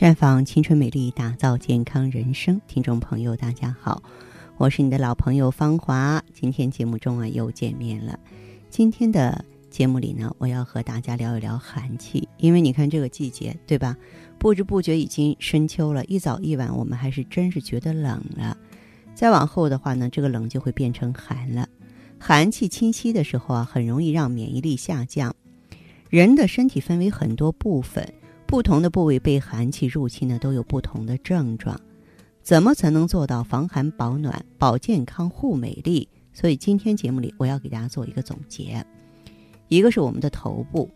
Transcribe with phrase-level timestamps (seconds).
[0.00, 2.58] 绽放青春美丽，打造健康人生。
[2.66, 4.02] 听众朋友，大家好，
[4.56, 6.24] 我是你的老朋友芳华。
[6.32, 8.18] 今天节目中啊，又见面了。
[8.70, 13.94] 今天的节目里呢，我要和大家聊一聊寒气，因为你看这个季节，对吧？
[14.38, 18.56] 不知不觉已经深秋了，一早一晚我们还是真是觉得冷了。
[19.14, 21.68] 再往后的话呢，这个冷就会变成寒了。
[22.18, 25.36] 寒气侵袭的时候啊，很容易让免疫力下降。
[26.08, 28.14] 人的身体分为很多部分。
[28.50, 31.80] 不同的部位被寒气入侵呢，都有不同的症状。
[32.42, 36.08] 怎么才能做到防寒保暖、保健康、护美丽？
[36.32, 38.84] 所以今天节目里我要给大家做一个总结。
[39.68, 40.90] 一个是我们的头部，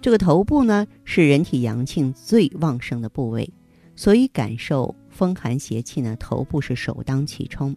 [0.00, 3.48] 这个头部呢是人体阳气最旺盛的部位，
[3.94, 7.76] 所以感受风寒邪气呢，头部是首当其冲。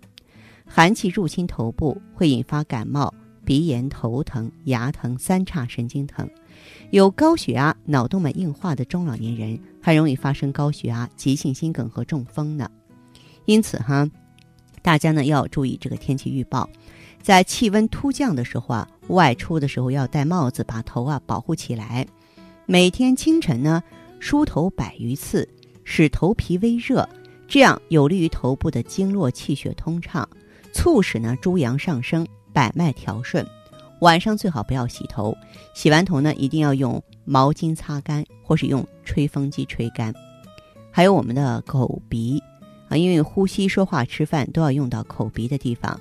[0.65, 6.29] 寒气入侵头部会引发感冒、鼻炎、头疼、牙疼、三叉神经疼。
[6.91, 12.69] 有高血压、脑动脉硬化的中老年人，还容易发生高血压、急性心梗和中风呢。
[13.45, 14.07] 因此哈，
[14.81, 16.69] 大家呢要注意这个天气预报，
[17.21, 22.05] 在气温突降的时候啊，外出的时候要戴帽子，把头啊保护起来。
[22.65, 23.81] 每天清晨呢
[24.19, 25.47] 梳头百余次，
[25.83, 27.07] 使头皮微热，
[27.47, 30.27] 这样有利于头部的经络气血通畅，
[30.71, 33.45] 促使呢诸阳上升，百脉调顺。
[33.99, 35.35] 晚上最好不要洗头，
[35.75, 40.13] 洗完头呢，一定要用毛巾擦干，或是用吹风机吹干。
[40.89, 42.41] 还有我们的口鼻
[42.89, 45.99] 啊，因为呼吸、说话、吃饭都要用到口鼻的地方，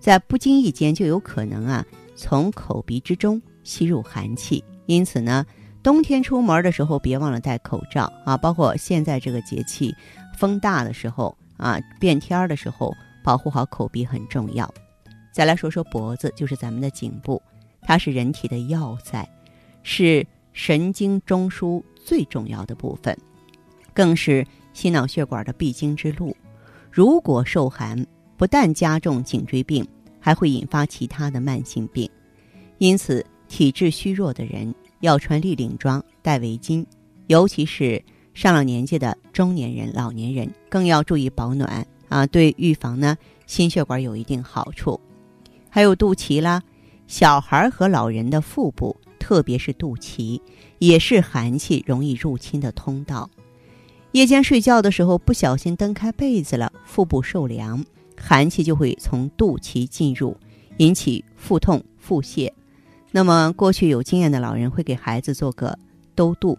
[0.00, 1.84] 在不经意间就有可能啊，
[2.16, 4.64] 从口鼻之中吸入寒气。
[4.86, 5.44] 因此呢，
[5.82, 9.94] 冬天出门的时候别忘了戴口罩啊，包括现在这个节气
[10.36, 12.92] 风大的时候啊，变天儿的时候，
[13.22, 14.72] 保护好口鼻很重要。
[15.32, 17.40] 再来说说脖子，就是咱们的颈部，
[17.80, 19.26] 它是人体的要塞，
[19.82, 23.16] 是神经中枢最重要的部分，
[23.94, 26.36] 更是心脑血管的必经之路。
[26.90, 29.86] 如果受寒，不但加重颈椎病，
[30.20, 32.08] 还会引发其他的慢性病。
[32.76, 36.84] 因此，体质虚弱的人要穿立领装、戴围巾，
[37.28, 38.02] 尤其是
[38.34, 43.16] 上了年纪的中年人、老年人，更要注意保暖啊，对预防呢
[43.46, 45.00] 心血管有一定好处。
[45.74, 46.60] 还有肚脐啦，
[47.06, 50.38] 小孩和老人的腹部，特别是肚脐，
[50.78, 53.30] 也是寒气容易入侵的通道。
[54.10, 57.82] 夜间睡觉的时候不小心蹬开被子了，腹部受凉，
[58.20, 60.36] 寒气就会从肚脐进入，
[60.76, 62.52] 引起腹痛、腹泻。
[63.10, 65.78] 那么，过去有经验的老人会给孩子做个
[66.14, 66.58] 兜肚，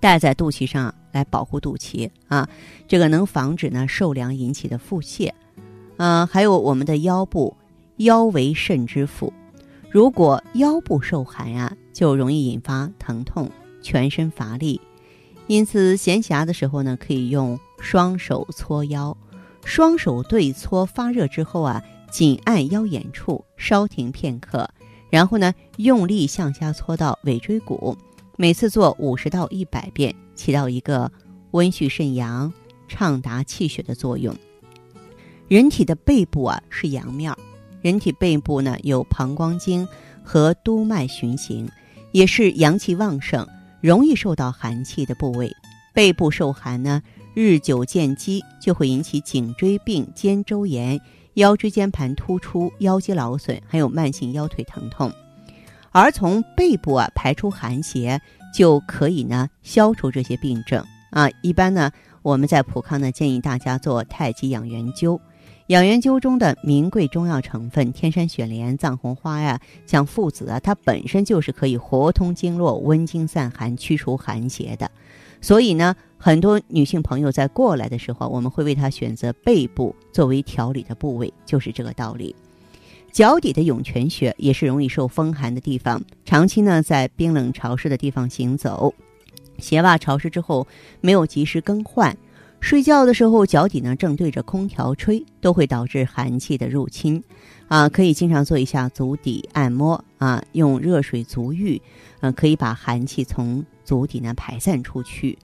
[0.00, 2.48] 戴在肚脐上来保护肚脐啊，
[2.88, 5.30] 这个能防止呢受凉引起的腹泻。
[5.98, 7.54] 嗯，还有我们的腰部。
[8.02, 9.32] 腰为肾之府，
[9.90, 13.50] 如果腰部受寒呀，就容易引发疼痛、
[13.82, 14.80] 全身乏力。
[15.46, 19.16] 因此，闲暇的时候呢，可以用双手搓腰，
[19.64, 24.68] 双手对搓发热之后啊，紧按腰眼处，稍停片刻，
[25.10, 27.96] 然后呢，用力向下搓到尾椎骨，
[28.36, 31.10] 每次做五十到一百遍，起到一个
[31.50, 32.52] 温煦肾阳、
[32.88, 34.34] 畅达气血的作用。
[35.48, 37.36] 人体的背部啊，是阳面儿。
[37.82, 39.86] 人体背部呢有膀胱经
[40.22, 41.68] 和督脉循行，
[42.12, 43.46] 也是阳气旺盛、
[43.80, 45.52] 容易受到寒气的部位。
[45.92, 47.02] 背部受寒呢，
[47.34, 50.98] 日久见积，就会引起颈椎病、肩周炎、
[51.34, 55.12] 腰椎间盘突出、腰肌劳损，还有慢性腰腿疼痛。
[55.90, 58.18] 而从背部啊排出寒邪，
[58.54, 61.28] 就可以呢消除这些病症啊。
[61.42, 61.90] 一般呢，
[62.22, 65.20] 我们在普康呢建议大家做太极养元灸。
[65.72, 74.90] 养元灸中的名贵中药成分天山雪莲、藏红花呀，像附子啊，它本身就是可以活通经络、温经散寒、驱除寒邪的。
[75.40, 82.36] 所以呢，很多女性朋友在过来的时候，我们会为她选择背部作为调理的部位，就是这个道理。
[83.10, 88.92] 脚底的涌泉穴也是容易受风寒的地方，长期呢在冰冷潮湿的地方行走，
[89.56, 90.66] 鞋袜潮湿之后
[91.00, 92.14] 没有及时更换。
[92.62, 97.20] 睡觉的时候，脚底呢正对着空调吹，都会导致寒气的入侵，
[97.66, 101.82] 啊，可以经常做一下足底按摩啊，用热水足浴，
[102.20, 105.36] 嗯，可以把寒气从足底呢排散出去。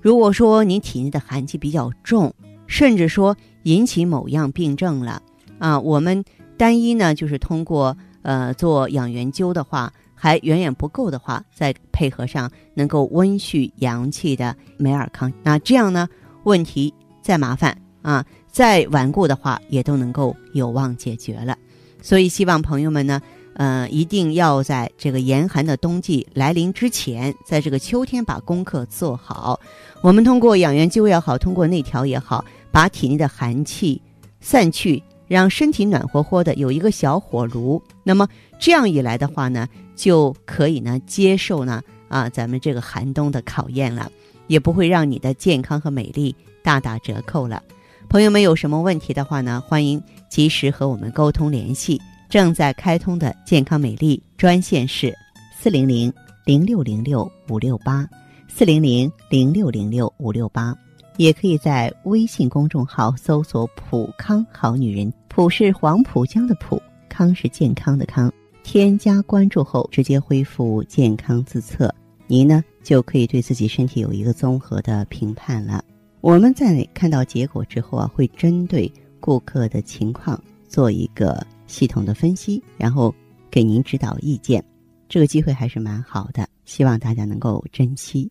[0.00, 2.32] 如果说你体内的寒气比较重，
[2.68, 5.20] 甚至说引起某样病症了，
[5.58, 6.24] 啊，我们
[6.56, 16.08] 单一呢就是通过呃做养元灸的话，还远远不够的话，再配合上能够温煦阳气的美尔康，那这样呢？
[16.50, 16.92] 问题
[17.22, 21.56] 再麻烦啊，再顽固的话，也都能够有望解决了。
[22.02, 23.22] 所以希望朋友们呢，
[23.54, 29.60] 呃，一定要在这个严寒的冬季来临之前，在这个秋天把功课做好。
[30.02, 34.00] 我们通过养元灸也好，通过内调也好，把体内的寒气
[34.40, 37.80] 散去，让身体暖和和的，有一个小火炉。
[38.02, 38.26] 那么
[38.58, 44.10] 这样一来的话呢，就可以呢接受呢啊咱们这个寒冬的考验了，
[44.50, 47.62] 也不会让你的健康和美丽大打折扣了。
[48.08, 52.02] 朋友们有什么问题的话呢，欢迎及时和我们沟通联系。
[52.28, 55.16] 正在开通的健康美丽专线是
[55.56, 56.12] 四零零
[56.44, 58.08] 零六零六五六八
[58.48, 60.76] 四零零零六零六五六八，
[61.16, 68.32] 也可以在微信公众号搜索“普康好女人”，普是黄浦江的浦，康是健康的康。
[68.64, 71.92] 添加关注后，直接恢复健康自测，
[72.26, 75.84] 您呢就可以对自己身体有一个综合的评判了。
[76.20, 81.46] 我们在看到结果之后啊，会针对顾客的情况做一个。
[81.70, 83.14] 系统的分析，然后
[83.48, 84.60] 给您指导意见，
[85.08, 88.28] 这个机会还是蛮好的，希望大家能够珍惜。